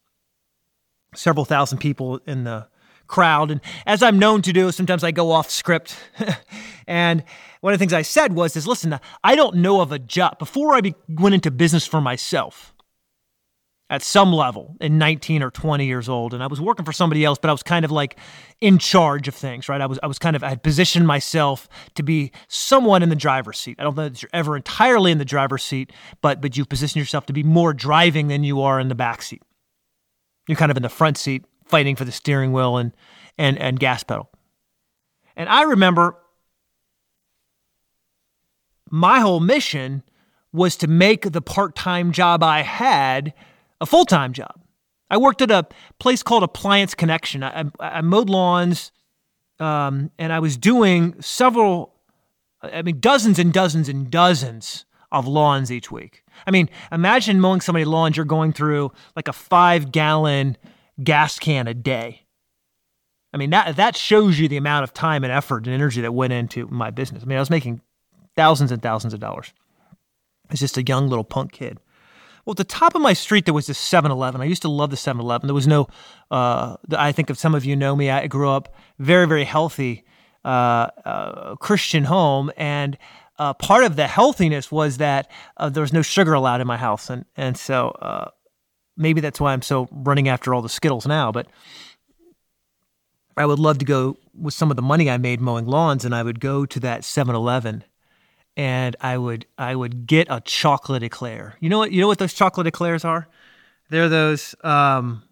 several 1.15 1.45
thousand 1.45 1.79
people 1.79 2.21
in 2.27 2.45
the 2.45 2.69
crowd. 3.07 3.51
And 3.51 3.61
as 3.87 4.03
I'm 4.03 4.19
known 4.19 4.43
to 4.43 4.53
do, 4.53 4.71
sometimes 4.73 5.05
I 5.05 5.11
go 5.11 5.31
off 5.31 5.51
script. 5.51 5.97
and 6.87 7.25
one 7.61 7.73
of 7.73 7.79
the 7.79 7.83
things 7.83 7.93
I 7.93 8.03
said 8.03 8.35
was, 8.35 8.57
is 8.57 8.67
listen, 8.67 8.99
I 9.23 9.37
don't 9.37 9.57
know 9.57 9.81
of 9.81 9.93
a 9.93 9.99
job. 9.99 10.39
Before 10.39 10.75
I 10.75 10.81
be, 10.81 10.95
went 11.09 11.35
into 11.35 11.51
business 11.51 11.87
for 11.87 12.01
myself, 12.01 12.75
at 13.91 14.03
some 14.03 14.33
level 14.33 14.77
in 14.81 14.99
19 14.99 15.43
or 15.43 15.51
20 15.51 15.85
years 15.85 16.09
old 16.09 16.33
and 16.33 16.43
I 16.43 16.47
was 16.47 16.61
working 16.61 16.85
for 16.85 16.93
somebody 16.93 17.25
else 17.25 17.39
but 17.39 17.49
I 17.49 17.53
was 17.53 17.63
kind 17.63 17.85
of 17.85 17.91
like 17.91 18.17
in 18.61 18.79
charge 18.79 19.29
of 19.29 19.35
things 19.35 19.69
right 19.69 19.81
I 19.81 19.87
was 19.87 19.99
I 20.03 20.07
was 20.07 20.19
kind 20.19 20.35
of 20.35 20.43
I 20.43 20.49
had 20.49 20.63
positioned 20.63 21.07
myself 21.07 21.69
to 21.95 22.03
be 22.03 22.33
someone 22.49 23.03
in 23.03 23.11
the 23.11 23.17
driver's 23.17 23.59
seat 23.59 23.77
I 23.79 23.85
don't 23.85 23.97
know 23.97 24.09
that 24.09 24.23
you're 24.23 24.31
ever 24.33 24.57
entirely 24.57 25.13
in 25.13 25.19
the 25.19 25.25
driver's 25.25 25.63
seat 25.63 25.93
but 26.23 26.41
but 26.41 26.57
you 26.57 26.65
position 26.65 26.99
yourself 26.99 27.27
to 27.27 27.33
be 27.33 27.43
more 27.43 27.75
driving 27.75 28.29
than 28.29 28.43
you 28.43 28.63
are 28.63 28.81
in 28.81 28.89
the 28.89 28.95
back 28.95 29.21
seat 29.21 29.43
you're 30.49 30.57
kind 30.57 30.71
of 30.71 30.77
in 30.77 30.83
the 30.83 30.89
front 30.89 31.19
seat 31.19 31.45
fighting 31.65 31.97
for 31.97 32.05
the 32.05 32.13
steering 32.13 32.53
wheel 32.53 32.77
and 32.77 32.93
and 33.39 33.59
and 33.59 33.79
gas 33.81 34.03
pedal 34.03 34.31
and 35.37 35.49
I 35.49 35.63
remember 35.63 36.17
my 38.91 39.21
whole 39.21 39.41
mission 39.41 40.03
was 40.53 40.77
to 40.77 40.87
make 40.87 41.33
the 41.33 41.43
part-time 41.43 42.13
job 42.13 42.43
I 42.43 42.63
had 42.63 43.35
a 43.81 43.87
full 43.87 44.05
time 44.05 44.33
job. 44.33 44.61
I 45.11 45.17
worked 45.17 45.43
at 45.43 45.51
a 45.51 45.67
place 45.99 46.23
called 46.23 46.43
Appliance 46.43 46.95
Connection. 46.95 47.43
I, 47.43 47.63
I, 47.63 47.65
I 47.81 48.01
mowed 48.01 48.31
lawns, 48.31 48.93
um, 49.59 50.11
and 50.19 50.33
I 50.33 50.39
was 50.39 50.57
doing 50.57 51.21
several, 51.21 51.95
I 52.63 52.83
mean, 52.83 53.01
dozens 53.01 53.39
and 53.39 53.53
dozens 53.53 53.89
and 53.89 54.11
dozens 54.11 54.87
of 55.13 55.27
lawns 55.27 55.71
each 55.71 55.91
week. 55.91 56.25
I 56.47 56.51
mean, 56.51 56.71
imagine 56.91 57.41
mowing 57.41 57.61
somebody's 57.61 57.87
lawns, 57.87 58.17
you're 58.17 58.25
going 58.25 58.53
through 58.53 58.93
like 59.17 59.29
a 59.29 59.33
five 59.33 59.93
gallon 59.93 60.57
gas 61.03 61.39
can 61.39 61.67
a 61.67 61.75
day. 61.75 62.25
I 63.33 63.37
mean, 63.37 63.51
that, 63.51 63.77
that 63.77 63.97
shows 63.97 64.39
you 64.39 64.47
the 64.47 64.57
amount 64.57 64.85
of 64.85 64.95
time 64.95 65.25
and 65.25 65.33
effort 65.33 65.67
and 65.67 65.75
energy 65.75 66.01
that 66.03 66.15
went 66.15 66.33
into 66.33 66.69
my 66.69 66.91
business. 66.91 67.23
I 67.23 67.27
mean, 67.27 67.37
I 67.37 67.41
was 67.41 67.51
making 67.51 67.81
thousands 68.37 68.71
and 68.71 68.81
thousands 68.81 69.13
of 69.13 69.21
dollars. 69.21 69.53
As 70.51 70.61
just 70.61 70.77
a 70.77 70.85
young 70.85 71.09
little 71.09 71.25
punk 71.25 71.53
kid. 71.53 71.79
Well, 72.45 72.53
at 72.53 72.59
the 72.59 72.65
top 72.65 72.95
of 72.95 73.01
my 73.01 73.15
street, 73.15 73.47
there 73.47 73.55
was 73.55 73.67
this 73.67 73.79
7 73.79 74.11
Eleven. 74.11 74.41
I 74.41 74.45
used 74.45 74.63
to 74.63 74.69
love 74.69 74.91
the 74.91 74.97
7 74.97 75.21
Eleven. 75.21 75.47
There 75.47 75.55
was 75.55 75.67
no, 75.67 75.89
uh, 76.31 76.77
I 76.93 77.13
think 77.13 77.31
if 77.31 77.39
some 77.39 77.55
of 77.55 77.65
you 77.65 77.75
know 77.75 77.97
me, 77.97 78.11
I 78.11 78.27
grew 78.27 78.51
up 78.51 78.75
very, 78.99 79.27
very 79.27 79.45
healthy 79.45 80.05
uh, 80.45 80.89
uh, 81.05 81.57
Christian 81.57 82.05
home. 82.05 82.53
And 82.57 82.99
uh, 83.39 83.55
part 83.55 83.83
of 83.83 83.97
the 83.97 84.07
healthiness 84.07 84.71
was 84.71 84.99
that 84.99 85.31
uh, 85.57 85.71
there 85.71 85.81
was 85.81 85.93
no 85.93 86.03
sugar 86.03 86.35
allowed 86.35 86.61
in 86.61 86.67
my 86.67 86.77
house. 86.77 87.09
And, 87.09 87.25
and 87.37 87.57
so 87.57 87.89
uh, 88.03 88.31
maybe 88.97 89.21
that's 89.21 89.41
why 89.41 89.53
I'm 89.53 89.63
so 89.63 89.89
running 89.91 90.29
after 90.29 90.55
all 90.55 90.63
the 90.63 90.69
Skittles 90.69 91.07
now. 91.07 91.33
But 91.33 91.47
I 93.37 93.47
would 93.47 93.59
love 93.59 93.79
to 93.79 93.85
go 93.85 94.17
with 94.39 94.55
some 94.55 94.71
of 94.71 94.77
the 94.77 94.83
money 94.83 95.11
I 95.11 95.17
made 95.17 95.41
mowing 95.41 95.67
lawns, 95.67 96.05
and 96.05 96.15
I 96.15 96.23
would 96.23 96.41
go 96.41 96.67
to 96.67 96.81
that 96.81 97.05
7 97.05 97.35
Eleven 97.35 97.85
and 98.57 98.97
I 99.01 99.19
would 99.19 99.47
I 99.59 99.75
would 99.75 100.07
get 100.07 100.29
a 100.31 100.41
chocolate 100.41 101.03
eclair. 101.03 101.57
You 101.61 101.69
know 101.69 101.79
what 101.79 101.93
you 101.93 102.01
know 102.01 102.07
what 102.07 102.19
those 102.19 102.35
chocolate 102.35 102.67
eclairs 102.67 103.05
are? 103.05 103.29
They're 103.91 104.09
those 104.09 104.55
um, 104.63 105.23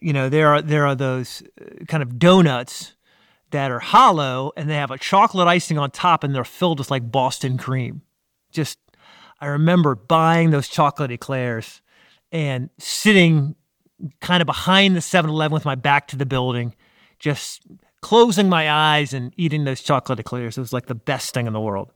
you 0.00 0.12
know 0.12 0.28
there 0.28 0.48
are 0.48 0.62
there 0.62 0.86
are 0.86 0.94
those 0.94 1.42
uh, 1.60 1.84
kind 1.86 2.02
of 2.02 2.18
donuts 2.18 2.94
that 3.50 3.70
are 3.70 3.80
hollow 3.80 4.52
and 4.56 4.68
they 4.68 4.74
have 4.74 4.90
a 4.90 4.98
chocolate 4.98 5.48
icing 5.48 5.78
on 5.78 5.90
top 5.90 6.22
and 6.22 6.34
they're 6.34 6.44
filled 6.44 6.78
with 6.78 6.90
like 6.90 7.10
Boston 7.10 7.58
cream. 7.58 8.02
Just 8.50 8.78
I 9.40 9.46
remember 9.46 9.94
buying 9.94 10.50
those 10.50 10.68
chocolate 10.68 11.10
eclairs 11.10 11.80
and 12.32 12.70
sitting 12.78 13.54
kind 14.20 14.40
of 14.40 14.46
behind 14.46 14.94
the 14.94 15.00
7-Eleven 15.00 15.52
with 15.52 15.64
my 15.64 15.74
back 15.74 16.08
to 16.08 16.16
the 16.16 16.26
building 16.26 16.74
just 17.18 17.62
closing 18.00 18.48
my 18.48 18.70
eyes 18.70 19.12
and 19.12 19.32
eating 19.36 19.64
those 19.64 19.82
chocolate 19.82 20.20
eclairs. 20.20 20.56
It 20.56 20.60
was 20.60 20.72
like 20.72 20.86
the 20.86 20.94
best 20.94 21.34
thing 21.34 21.46
in 21.46 21.52
the 21.52 21.60
world. 21.60 21.90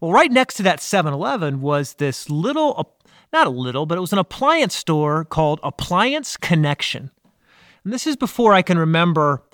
Well, 0.00 0.12
right 0.12 0.32
next 0.32 0.54
to 0.54 0.62
that 0.64 0.80
7 0.80 1.12
Eleven 1.12 1.60
was 1.60 1.94
this 1.94 2.28
little, 2.28 2.96
not 3.32 3.46
a 3.46 3.50
little, 3.50 3.86
but 3.86 3.98
it 3.98 4.00
was 4.00 4.12
an 4.12 4.18
appliance 4.18 4.74
store 4.74 5.24
called 5.24 5.60
Appliance 5.62 6.36
Connection. 6.36 7.10
And 7.84 7.92
this 7.92 8.06
is 8.06 8.16
before 8.16 8.52
I 8.52 8.62
can 8.62 8.78
remember 8.78 9.44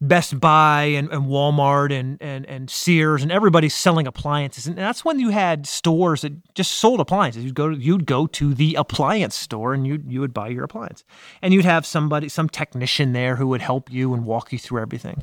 Best 0.00 0.38
Buy 0.38 0.84
and, 0.84 1.10
and 1.10 1.24
Walmart 1.24 1.90
and, 1.92 2.18
and, 2.20 2.44
and 2.46 2.68
Sears 2.68 3.22
and 3.22 3.32
everybody's 3.32 3.74
selling 3.74 4.06
appliances. 4.06 4.66
And 4.66 4.76
that's 4.76 5.04
when 5.04 5.18
you 5.18 5.30
had 5.30 5.66
stores 5.66 6.20
that 6.20 6.54
just 6.54 6.72
sold 6.72 7.00
appliances. 7.00 7.44
You'd 7.44 7.54
go 7.54 7.70
to, 7.70 7.76
you'd 7.76 8.06
go 8.06 8.26
to 8.26 8.52
the 8.52 8.74
appliance 8.74 9.34
store 9.34 9.72
and 9.72 9.86
you 9.86 10.02
you 10.06 10.20
would 10.20 10.34
buy 10.34 10.48
your 10.48 10.64
appliance. 10.64 11.02
And 11.40 11.54
you'd 11.54 11.64
have 11.64 11.86
somebody, 11.86 12.28
some 12.28 12.48
technician 12.48 13.12
there 13.12 13.36
who 13.36 13.46
would 13.48 13.62
help 13.62 13.90
you 13.90 14.12
and 14.12 14.26
walk 14.26 14.52
you 14.52 14.58
through 14.58 14.82
everything. 14.82 15.22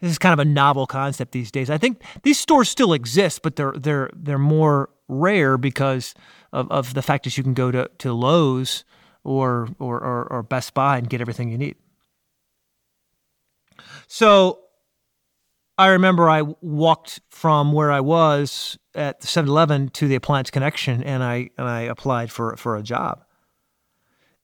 This 0.00 0.10
is 0.10 0.18
kind 0.18 0.32
of 0.32 0.40
a 0.40 0.44
novel 0.44 0.86
concept 0.86 1.32
these 1.32 1.50
days. 1.50 1.70
I 1.70 1.78
think 1.78 2.02
these 2.22 2.38
stores 2.38 2.68
still 2.68 2.92
exist, 2.92 3.42
but 3.42 3.56
they're 3.56 3.72
they're 3.76 4.10
they're 4.14 4.36
more 4.38 4.90
rare 5.08 5.56
because 5.56 6.14
of, 6.52 6.70
of 6.70 6.94
the 6.94 7.02
fact 7.02 7.24
that 7.24 7.36
you 7.36 7.44
can 7.44 7.54
go 7.54 7.70
to, 7.70 7.88
to 7.98 8.12
Lowe's 8.12 8.84
or, 9.24 9.68
or, 9.78 10.00
or, 10.00 10.26
or 10.32 10.42
Best 10.42 10.74
Buy 10.74 10.98
and 10.98 11.08
get 11.08 11.20
everything 11.20 11.50
you 11.50 11.58
need. 11.58 11.76
So 14.06 14.60
I 15.78 15.88
remember 15.88 16.28
I 16.30 16.42
walked 16.60 17.20
from 17.28 17.72
where 17.72 17.92
I 17.92 18.00
was 18.00 18.78
at 18.94 19.20
the 19.20 19.26
7-Eleven 19.26 19.90
to 19.90 20.08
the 20.08 20.14
Appliance 20.14 20.50
Connection 20.50 21.02
and 21.02 21.22
I 21.22 21.50
and 21.58 21.68
I 21.68 21.82
applied 21.82 22.32
for 22.32 22.56
for 22.56 22.76
a 22.76 22.82
job. 22.82 23.24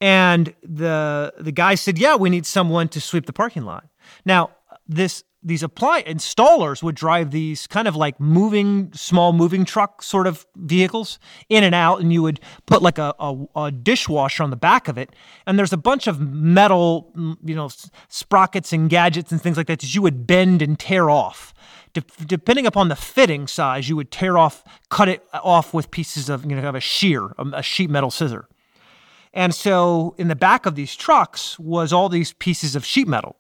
And 0.01 0.55
the 0.63 1.33
the 1.39 1.53
guy 1.53 1.77
said, 1.77 1.97
"Yeah, 1.97 2.17
we 2.17 2.29
need 2.29 2.45
someone 2.45 2.89
to 2.89 3.01
sweep 3.01 3.27
the 3.27 3.33
parking 3.33 3.63
lot." 3.63 3.87
Now, 4.25 4.51
this 4.89 5.23
these 5.43 5.63
apply 5.63 6.03
installers 6.05 6.83
would 6.83 6.95
drive 6.95 7.31
these 7.31 7.67
kind 7.67 7.89
of 7.89 7.97
like 7.97 8.19
moving 8.21 8.93
small 8.95 9.33
moving 9.33 9.65
truck 9.65 10.03
sort 10.03 10.27
of 10.27 10.47
vehicles 10.57 11.19
in 11.49 11.65
and 11.65 11.75
out 11.75 12.01
and 12.01 12.13
you 12.13 12.23
would 12.23 12.41
put 12.67 12.83
like 12.83 12.99
a, 12.99 13.15
a, 13.19 13.47
a, 13.57 13.73
dishwasher 13.73 14.43
on 14.43 14.51
the 14.51 14.57
back 14.57 14.89
of 14.89 14.97
it. 14.97 15.11
And 15.47 15.59
there's 15.59 15.73
a 15.73 15.79
bunch 15.79 16.07
of 16.07 16.21
metal 16.21 17.13
mm, 17.17 17.37
you 17.45 17.55
know 17.55 17.71
sprockets 18.09 18.73
and 18.73 18.89
gadgets 18.89 19.33
and 19.33 19.43
things 19.43 19.57
like 19.57 19.67
that 19.67 19.81
that 19.81 19.95
you 19.95 20.03
would 20.03 20.27
bend 20.27 20.63
and 20.63 20.79
tear 20.79 21.11
off. 21.11 21.53
De- 21.93 22.05
depending 22.25 22.67
upon 22.67 22.89
the 22.89 22.97
fitting 22.97 23.47
size 23.47 23.89
you 23.89 23.97
would 23.97 24.11
tear 24.11 24.39
off 24.39 24.65
cut 24.89 25.09
it 25.09 25.27
off 25.33 25.75
with 25.75 25.91
pieces 25.91 26.29
of 26.29 26.45
you 26.45 26.57
know 26.57 26.69
of 26.69 26.75
a 26.75 26.81
shear 26.81 27.35
a 27.53 27.63
sheet 27.63 27.91
metal 27.91 28.11
scissor. 28.11 28.49
And 29.35 29.55
so 29.55 30.15
in 30.19 30.29
the 30.29 30.37
back 30.37 30.67
of 30.67 30.75
these 30.75 30.95
trucks 30.95 31.59
was 31.59 31.93
all 31.93 32.09
these 32.09 32.35
pieces 32.35 32.77
of 32.77 32.85
sheet 32.85 33.09
metal 33.09 33.37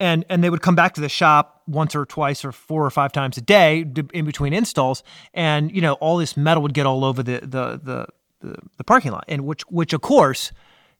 and 0.00 0.24
and 0.28 0.42
they 0.42 0.50
would 0.50 0.62
come 0.62 0.74
back 0.74 0.94
to 0.94 1.00
the 1.00 1.08
shop 1.08 1.62
once 1.66 1.94
or 1.94 2.06
twice 2.06 2.44
or 2.44 2.52
four 2.52 2.84
or 2.84 2.90
five 2.90 3.12
times 3.12 3.36
a 3.36 3.40
day 3.40 3.84
in 4.12 4.24
between 4.24 4.52
installs 4.52 5.02
and 5.34 5.74
you 5.74 5.80
know 5.80 5.94
all 5.94 6.16
this 6.16 6.36
metal 6.36 6.62
would 6.62 6.74
get 6.74 6.86
all 6.86 7.04
over 7.04 7.22
the 7.22 7.40
the 7.40 7.80
the 7.82 8.06
the, 8.40 8.56
the 8.76 8.84
parking 8.84 9.12
lot 9.12 9.24
and 9.28 9.44
which 9.44 9.62
which 9.62 9.92
of 9.92 10.00
course 10.00 10.52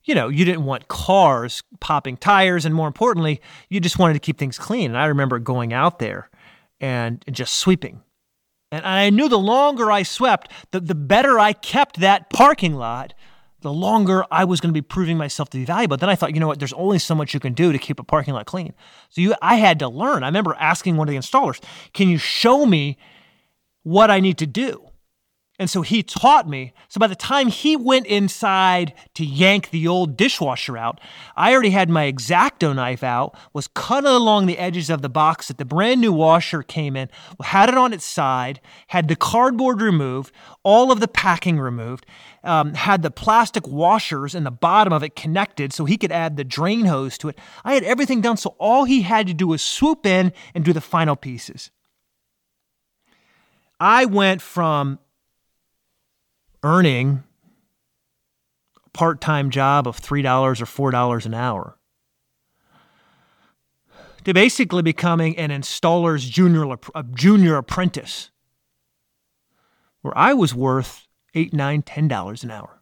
you 0.03 0.13
know 0.13 0.27
you 0.27 0.45
didn't 0.45 0.65
want 0.65 0.87
cars 0.87 1.63
popping 1.79 2.17
tires 2.17 2.65
and 2.65 2.75
more 2.75 2.87
importantly 2.87 3.41
you 3.69 3.79
just 3.79 3.97
wanted 3.97 4.13
to 4.13 4.19
keep 4.19 4.37
things 4.37 4.57
clean 4.57 4.91
and 4.91 4.97
i 4.97 5.05
remember 5.05 5.39
going 5.39 5.73
out 5.73 5.99
there 5.99 6.29
and, 6.81 7.23
and 7.27 7.35
just 7.35 7.55
sweeping. 7.55 8.01
And 8.71 8.85
i 8.85 9.09
knew 9.09 9.29
the 9.29 9.39
longer 9.39 9.91
i 9.91 10.03
swept 10.03 10.51
the, 10.71 10.79
the 10.79 10.95
better 10.95 11.39
i 11.39 11.53
kept 11.53 11.99
that 12.01 12.29
parking 12.29 12.75
lot 12.75 13.13
the 13.61 13.73
longer 13.73 14.23
I 14.31 14.45
was 14.45 14.61
going 14.61 14.73
to 14.73 14.77
be 14.77 14.81
proving 14.81 15.17
myself 15.17 15.49
to 15.49 15.57
be 15.57 15.65
valuable. 15.65 15.97
Then 15.97 16.09
I 16.09 16.15
thought, 16.15 16.33
you 16.33 16.39
know 16.39 16.47
what? 16.47 16.59
There's 16.59 16.73
only 16.73 16.99
so 16.99 17.13
much 17.15 17.33
you 17.33 17.39
can 17.39 17.53
do 17.53 17.71
to 17.71 17.77
keep 17.77 17.99
a 17.99 18.03
parking 18.03 18.33
lot 18.33 18.45
clean. 18.45 18.73
So 19.09 19.21
you, 19.21 19.35
I 19.41 19.55
had 19.55 19.79
to 19.79 19.89
learn. 19.89 20.23
I 20.23 20.27
remember 20.27 20.55
asking 20.59 20.97
one 20.97 21.07
of 21.07 21.11
the 21.11 21.17
installers, 21.17 21.61
"Can 21.93 22.09
you 22.09 22.17
show 22.17 22.65
me 22.65 22.97
what 23.83 24.09
I 24.11 24.19
need 24.19 24.37
to 24.37 24.47
do?" 24.47 24.88
And 25.59 25.69
so 25.69 25.81
he 25.81 26.03
taught 26.03 26.47
me. 26.47 26.71
So 26.87 26.99
by 26.99 27.07
the 27.07 27.15
time 27.15 27.49
he 27.49 27.75
went 27.75 28.07
inside 28.07 28.93
to 29.15 29.25
yank 29.25 29.71
the 29.71 29.89
old 29.89 30.15
dishwasher 30.15 30.77
out, 30.77 31.01
I 31.35 31.51
already 31.51 31.71
had 31.71 31.89
my 31.89 32.05
X-Acto 32.07 32.73
knife 32.73 33.03
out, 33.03 33.37
was 33.51 33.67
cutting 33.67 34.09
along 34.09 34.45
the 34.45 34.57
edges 34.57 34.89
of 34.89 35.01
the 35.01 35.09
box 35.09 35.49
that 35.49 35.57
the 35.57 35.65
brand 35.65 35.99
new 35.99 36.13
washer 36.13 36.63
came 36.63 36.95
in, 36.95 37.09
had 37.41 37.67
it 37.67 37.77
on 37.77 37.91
its 37.91 38.05
side, 38.05 38.61
had 38.87 39.09
the 39.09 39.17
cardboard 39.17 39.81
removed, 39.81 40.33
all 40.63 40.93
of 40.93 41.01
the 41.01 41.09
packing 41.09 41.59
removed, 41.59 42.05
um, 42.45 42.73
had 42.73 43.01
the 43.01 43.11
plastic 43.11 43.67
washers 43.67 44.33
in 44.33 44.45
the 44.45 44.51
bottom 44.51 44.93
of 44.93 45.03
it 45.03 45.13
connected 45.13 45.73
so 45.73 45.83
he 45.83 45.97
could 45.97 46.11
add 46.11 46.37
the 46.37 46.45
drain 46.45 46.85
hose 46.85 47.17
to 47.17 47.27
it. 47.27 47.37
I 47.65 47.73
had 47.73 47.83
everything 47.83 48.21
done, 48.21 48.37
so 48.37 48.55
all 48.59 48.85
he 48.85 49.01
had 49.01 49.27
to 49.27 49.33
do 49.33 49.47
was 49.47 49.61
swoop 49.61 50.05
in 50.05 50.31
and 50.55 50.63
do 50.63 50.71
the 50.71 50.79
final 50.79 51.17
pieces. 51.17 51.69
I 53.77 54.05
went 54.05 54.41
from 54.41 54.99
earning 56.63 57.23
a 58.85 58.89
part 58.89 59.21
time 59.21 59.49
job 59.49 59.87
of 59.87 59.99
$3 59.99 60.23
or 60.61 60.91
$4 60.91 61.25
an 61.25 61.33
hour 61.33 61.77
to 64.25 64.33
basically 64.33 64.81
becoming 64.81 65.37
an 65.37 65.49
installer's 65.49 66.27
junior, 66.27 66.75
junior 67.13 67.55
apprentice, 67.55 68.31
where 70.01 70.17
I 70.17 70.33
was 70.33 70.53
worth 70.53 71.07
eight, 71.33 71.53
nine, 71.53 71.81
ten 71.81 72.07
dollars 72.07 72.43
an 72.43 72.51
hour. 72.51 72.81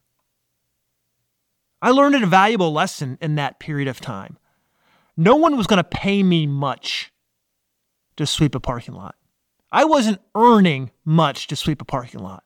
I 1.82 1.92
learned 1.92 2.16
a 2.16 2.26
valuable 2.26 2.74
lesson 2.74 3.18
in 3.22 3.36
that 3.36 3.60
period 3.60 3.88
of 3.88 4.02
time. 4.02 4.38
No 5.16 5.36
one 5.36 5.58
was 5.58 5.68
going 5.68 5.78
to 5.78 5.84
pay 5.84 6.24
me 6.24 6.48
much 6.48 7.12
to 8.18 8.26
sweep 8.26 8.56
a 8.56 8.60
parking 8.60 8.96
lot. 8.96 9.16
I 9.72 9.86
wasn't 9.86 10.22
earning 10.36 10.92
much 11.06 11.48
to 11.48 11.56
sweep 11.56 11.82
a 11.82 11.86
parking 11.86 12.22
lot. 12.22 12.44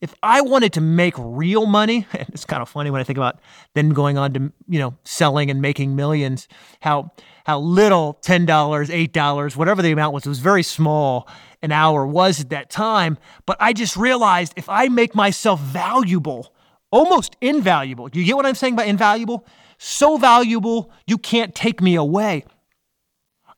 If 0.00 0.14
I 0.22 0.40
wanted 0.40 0.72
to 0.74 0.80
make 0.80 1.14
real 1.16 1.66
money, 1.66 2.06
and 2.12 2.28
it's 2.28 2.44
kind 2.44 2.62
of 2.62 2.68
funny 2.68 2.90
when 2.90 3.00
I 3.00 3.04
think 3.04 3.18
about 3.18 3.40
then 3.74 3.90
going 3.90 4.18
on 4.18 4.32
to, 4.34 4.52
you 4.68 4.78
know, 4.78 4.96
selling 5.04 5.50
and 5.50 5.60
making 5.60 5.96
millions, 5.96 6.48
how 6.80 7.12
how 7.44 7.60
little 7.60 8.18
$10, 8.20 8.46
$8, 8.46 9.56
whatever 9.56 9.80
the 9.80 9.90
amount 9.90 10.12
was, 10.12 10.26
it 10.26 10.28
was 10.28 10.38
very 10.38 10.62
small 10.62 11.26
an 11.62 11.72
hour 11.72 12.06
was 12.06 12.40
at 12.40 12.50
that 12.50 12.70
time, 12.70 13.18
but 13.46 13.56
I 13.58 13.72
just 13.72 13.96
realized 13.96 14.52
if 14.56 14.68
I 14.68 14.88
make 14.88 15.14
myself 15.14 15.58
valuable, 15.60 16.52
almost 16.90 17.36
invaluable. 17.40 18.08
Do 18.08 18.20
you 18.20 18.26
get 18.26 18.36
what 18.36 18.46
I'm 18.46 18.54
saying 18.54 18.76
by 18.76 18.84
invaluable? 18.84 19.46
So 19.78 20.18
valuable 20.18 20.92
you 21.06 21.18
can't 21.18 21.54
take 21.54 21.80
me 21.80 21.94
away. 21.94 22.44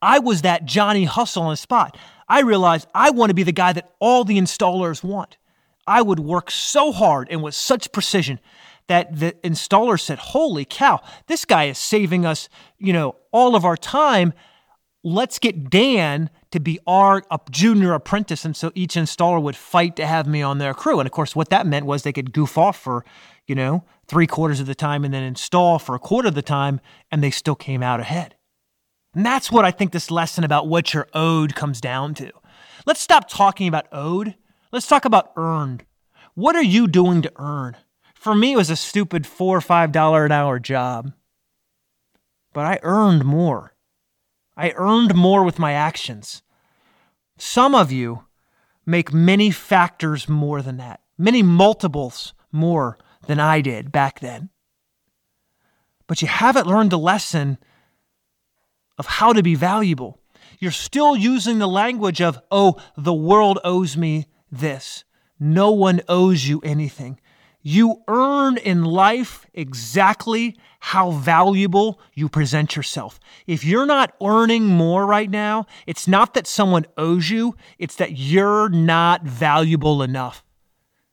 I 0.00 0.18
was 0.18 0.42
that 0.42 0.64
Johnny 0.64 1.04
hustle 1.04 1.42
on 1.42 1.50
the 1.50 1.56
spot. 1.56 1.98
I 2.28 2.40
realized 2.42 2.88
I 2.94 3.10
want 3.10 3.30
to 3.30 3.34
be 3.34 3.42
the 3.42 3.52
guy 3.52 3.72
that 3.72 3.92
all 3.98 4.24
the 4.24 4.38
installers 4.38 5.02
want. 5.02 5.36
I 5.90 6.02
would 6.02 6.20
work 6.20 6.52
so 6.52 6.92
hard 6.92 7.26
and 7.30 7.42
with 7.42 7.56
such 7.56 7.90
precision 7.90 8.38
that 8.86 9.18
the 9.18 9.32
installer 9.42 10.00
said, 10.00 10.18
Holy 10.18 10.64
cow, 10.64 11.00
this 11.26 11.44
guy 11.44 11.64
is 11.64 11.78
saving 11.78 12.24
us, 12.24 12.48
you 12.78 12.92
know, 12.92 13.16
all 13.32 13.56
of 13.56 13.64
our 13.64 13.76
time. 13.76 14.32
Let's 15.02 15.40
get 15.40 15.68
Dan 15.68 16.30
to 16.52 16.60
be 16.60 16.78
our 16.86 17.22
junior 17.50 17.92
apprentice. 17.92 18.44
And 18.44 18.56
so 18.56 18.70
each 18.76 18.94
installer 18.94 19.42
would 19.42 19.56
fight 19.56 19.96
to 19.96 20.06
have 20.06 20.28
me 20.28 20.42
on 20.42 20.58
their 20.58 20.74
crew. 20.74 21.00
And 21.00 21.06
of 21.08 21.12
course, 21.12 21.34
what 21.34 21.50
that 21.50 21.66
meant 21.66 21.86
was 21.86 22.04
they 22.04 22.12
could 22.12 22.32
goof 22.32 22.56
off 22.56 22.78
for, 22.78 23.04
you 23.46 23.56
know, 23.56 23.84
three 24.06 24.28
quarters 24.28 24.60
of 24.60 24.66
the 24.66 24.74
time 24.76 25.04
and 25.04 25.12
then 25.12 25.24
install 25.24 25.80
for 25.80 25.96
a 25.96 26.00
quarter 26.00 26.28
of 26.28 26.34
the 26.34 26.42
time, 26.42 26.80
and 27.10 27.22
they 27.22 27.30
still 27.30 27.56
came 27.56 27.82
out 27.82 27.98
ahead. 27.98 28.36
And 29.14 29.26
that's 29.26 29.50
what 29.50 29.64
I 29.64 29.72
think 29.72 29.90
this 29.90 30.10
lesson 30.10 30.44
about 30.44 30.68
what 30.68 30.94
you're 30.94 31.08
owed 31.14 31.56
comes 31.56 31.80
down 31.80 32.14
to. 32.14 32.30
Let's 32.86 33.00
stop 33.00 33.28
talking 33.28 33.66
about 33.66 33.86
owed. 33.90 34.36
Let's 34.72 34.86
talk 34.86 35.04
about 35.04 35.32
earned. 35.36 35.84
What 36.34 36.54
are 36.54 36.62
you 36.62 36.86
doing 36.86 37.22
to 37.22 37.32
earn? 37.36 37.76
For 38.14 38.34
me, 38.34 38.52
it 38.52 38.56
was 38.56 38.70
a 38.70 38.76
stupid 38.76 39.26
four 39.26 39.56
or 39.56 39.60
five 39.60 39.90
dollar 39.90 40.24
an 40.24 40.32
hour 40.32 40.58
job. 40.60 41.12
But 42.52 42.66
I 42.66 42.78
earned 42.82 43.24
more. 43.24 43.74
I 44.56 44.72
earned 44.76 45.14
more 45.14 45.42
with 45.42 45.58
my 45.58 45.72
actions. 45.72 46.42
Some 47.36 47.74
of 47.74 47.90
you 47.90 48.24
make 48.86 49.12
many 49.12 49.50
factors 49.50 50.28
more 50.28 50.62
than 50.62 50.76
that, 50.76 51.00
many 51.16 51.42
multiples 51.42 52.34
more 52.52 52.98
than 53.26 53.40
I 53.40 53.60
did 53.60 53.90
back 53.90 54.20
then. 54.20 54.50
But 56.06 56.22
you 56.22 56.28
haven't 56.28 56.66
learned 56.66 56.90
the 56.90 56.98
lesson 56.98 57.58
of 58.98 59.06
how 59.06 59.32
to 59.32 59.42
be 59.42 59.54
valuable. 59.54 60.20
You're 60.58 60.72
still 60.72 61.16
using 61.16 61.58
the 61.58 61.68
language 61.68 62.20
of, 62.20 62.38
oh, 62.50 62.76
the 62.96 63.14
world 63.14 63.58
owes 63.64 63.96
me 63.96 64.26
this. 64.50 65.04
No 65.38 65.70
one 65.70 66.00
owes 66.08 66.46
you 66.46 66.60
anything. 66.60 67.18
You 67.62 68.02
earn 68.08 68.56
in 68.56 68.84
life 68.84 69.46
exactly 69.52 70.56
how 70.80 71.10
valuable 71.10 72.00
you 72.14 72.28
present 72.28 72.74
yourself. 72.74 73.20
If 73.46 73.64
you're 73.64 73.86
not 73.86 74.14
earning 74.22 74.66
more 74.66 75.04
right 75.04 75.28
now, 75.28 75.66
it's 75.86 76.08
not 76.08 76.32
that 76.34 76.46
someone 76.46 76.86
owes 76.96 77.28
you, 77.28 77.54
it's 77.78 77.96
that 77.96 78.16
you're 78.16 78.70
not 78.70 79.24
valuable 79.24 80.02
enough. 80.02 80.42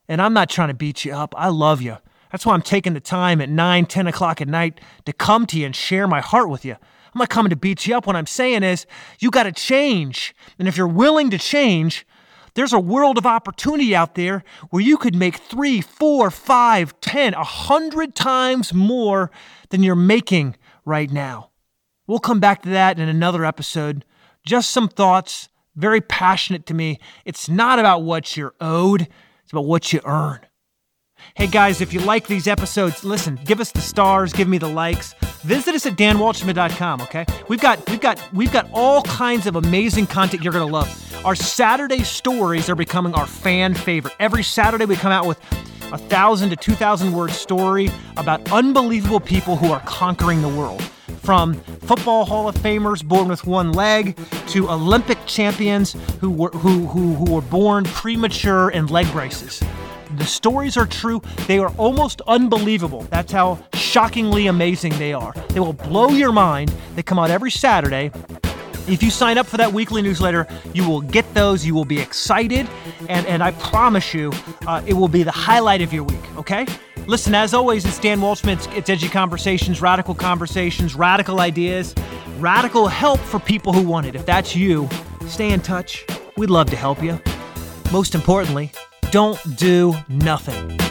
And 0.08 0.22
I'm 0.22 0.32
not 0.32 0.48
trying 0.48 0.68
to 0.68 0.74
beat 0.74 1.04
you 1.04 1.12
up. 1.12 1.34
I 1.36 1.48
love 1.48 1.82
you. 1.82 1.98
That's 2.32 2.46
why 2.46 2.54
I'm 2.54 2.62
taking 2.62 2.94
the 2.94 3.00
time 3.00 3.42
at 3.42 3.50
9, 3.50 3.86
10 3.86 4.06
o'clock 4.06 4.40
at 4.40 4.48
night 4.48 4.80
to 5.04 5.12
come 5.12 5.46
to 5.46 5.58
you 5.58 5.66
and 5.66 5.76
share 5.76 6.08
my 6.08 6.20
heart 6.20 6.48
with 6.48 6.64
you. 6.64 6.72
I'm 6.72 7.18
not 7.18 7.30
coming 7.30 7.50
to 7.50 7.56
beat 7.56 7.86
you 7.86 7.96
up. 7.96 8.06
What 8.06 8.16
I'm 8.16 8.26
saying 8.26 8.62
is, 8.62 8.86
you 9.18 9.30
got 9.30 9.44
to 9.44 9.52
change. 9.52 10.34
And 10.58 10.68
if 10.68 10.76
you're 10.76 10.86
willing 10.86 11.30
to 11.30 11.38
change, 11.38 12.06
there's 12.54 12.72
a 12.72 12.80
world 12.80 13.18
of 13.18 13.26
opportunity 13.26 13.94
out 13.94 14.14
there 14.14 14.44
where 14.70 14.82
you 14.82 14.96
could 14.96 15.14
make 15.14 15.36
three, 15.36 15.80
four, 15.80 16.30
five, 16.30 16.98
ten, 17.00 17.34
a 17.34 17.44
hundred 17.44 18.14
times 18.14 18.72
more 18.72 19.30
than 19.70 19.82
you're 19.82 19.94
making 19.94 20.56
right 20.84 21.10
now. 21.10 21.50
We'll 22.06 22.18
come 22.18 22.40
back 22.40 22.62
to 22.62 22.70
that 22.70 22.98
in 22.98 23.08
another 23.08 23.44
episode. 23.44 24.04
Just 24.44 24.70
some 24.70 24.88
thoughts, 24.88 25.48
very 25.76 26.00
passionate 26.00 26.66
to 26.66 26.74
me. 26.74 26.98
It's 27.24 27.48
not 27.48 27.78
about 27.78 28.02
what 28.02 28.36
you're 28.36 28.54
owed, 28.60 29.02
it's 29.42 29.52
about 29.52 29.66
what 29.66 29.92
you 29.92 30.00
earn. 30.04 30.40
Hey 31.34 31.48
guys, 31.48 31.80
if 31.80 31.92
you 31.92 32.00
like 32.00 32.26
these 32.26 32.46
episodes, 32.46 33.04
listen, 33.04 33.38
give 33.44 33.60
us 33.60 33.72
the 33.72 33.80
stars, 33.80 34.32
give 34.32 34.48
me 34.48 34.58
the 34.58 34.68
likes. 34.68 35.14
Visit 35.48 35.74
us 35.76 35.86
at 35.86 35.94
danwaldschmidt.com, 35.94 37.00
okay? 37.00 37.24
We've 37.48 37.58
got 37.58 37.88
we've 37.88 38.02
got 38.02 38.20
we've 38.34 38.52
got 38.52 38.68
all 38.70 39.00
kinds 39.04 39.46
of 39.46 39.56
amazing 39.56 40.06
content 40.06 40.44
you're 40.44 40.52
gonna 40.52 40.66
love. 40.66 40.90
Our 41.24 41.34
Saturday 41.34 42.02
stories 42.02 42.68
are 42.68 42.74
becoming 42.74 43.14
our 43.14 43.26
fan 43.26 43.72
favorite. 43.72 44.14
Every 44.20 44.42
Saturday 44.42 44.84
we 44.84 44.94
come 44.94 45.10
out 45.10 45.26
with 45.26 45.38
a 45.90 45.96
thousand 45.96 46.50
to 46.50 46.56
two 46.56 46.74
thousand 46.74 47.14
word 47.14 47.30
story 47.30 47.90
about 48.18 48.52
unbelievable 48.52 49.20
people 49.20 49.56
who 49.56 49.72
are 49.72 49.80
conquering 49.86 50.42
the 50.42 50.50
world. 50.50 50.82
From 51.22 51.54
football 51.80 52.26
Hall 52.26 52.46
of 52.46 52.54
Famers 52.56 53.02
born 53.02 53.28
with 53.28 53.46
one 53.46 53.72
leg 53.72 54.18
to 54.48 54.68
Olympic 54.68 55.16
champions 55.24 55.96
who 56.20 56.28
were 56.28 56.50
who 56.50 56.86
who, 56.88 57.14
who 57.14 57.32
were 57.32 57.40
born 57.40 57.84
premature 57.84 58.68
in 58.68 58.86
leg 58.88 59.10
braces. 59.12 59.62
The 60.18 60.26
stories 60.26 60.76
are 60.76 60.86
true. 60.86 61.22
They 61.46 61.58
are 61.58 61.72
almost 61.78 62.20
unbelievable. 62.26 63.02
That's 63.10 63.32
how 63.32 63.58
shockingly 63.74 64.48
amazing 64.48 64.98
they 64.98 65.12
are. 65.12 65.32
They 65.50 65.60
will 65.60 65.72
blow 65.72 66.08
your 66.08 66.32
mind. 66.32 66.74
They 66.96 67.02
come 67.02 67.18
out 67.18 67.30
every 67.30 67.50
Saturday. 67.50 68.10
If 68.88 69.02
you 69.02 69.10
sign 69.10 69.38
up 69.38 69.46
for 69.46 69.58
that 69.58 69.72
weekly 69.72 70.02
newsletter, 70.02 70.46
you 70.72 70.88
will 70.88 71.02
get 71.02 71.32
those. 71.34 71.64
You 71.64 71.74
will 71.74 71.84
be 71.84 72.00
excited. 72.00 72.68
And, 73.08 73.26
and 73.26 73.42
I 73.42 73.52
promise 73.52 74.14
you, 74.14 74.32
uh, 74.66 74.82
it 74.86 74.94
will 74.94 75.08
be 75.08 75.22
the 75.22 75.30
highlight 75.30 75.82
of 75.82 75.92
your 75.92 76.04
week, 76.04 76.36
okay? 76.38 76.66
Listen, 77.06 77.34
as 77.34 77.54
always, 77.54 77.84
it's 77.84 77.98
Dan 77.98 78.20
Waldschmidt. 78.20 78.54
It's, 78.54 78.66
it's 78.68 78.90
Edgy 78.90 79.08
Conversations, 79.08 79.80
Radical 79.80 80.14
Conversations, 80.14 80.94
Radical 80.94 81.40
Ideas, 81.40 81.94
Radical 82.38 82.88
Help 82.88 83.20
for 83.20 83.38
people 83.38 83.72
who 83.72 83.82
want 83.82 84.06
it. 84.06 84.14
If 84.14 84.26
that's 84.26 84.56
you, 84.56 84.88
stay 85.26 85.52
in 85.52 85.60
touch. 85.60 86.04
We'd 86.36 86.50
love 86.50 86.70
to 86.70 86.76
help 86.76 87.02
you. 87.02 87.20
Most 87.92 88.14
importantly, 88.14 88.72
don't 89.10 89.56
do 89.56 89.94
nothing. 90.08 90.87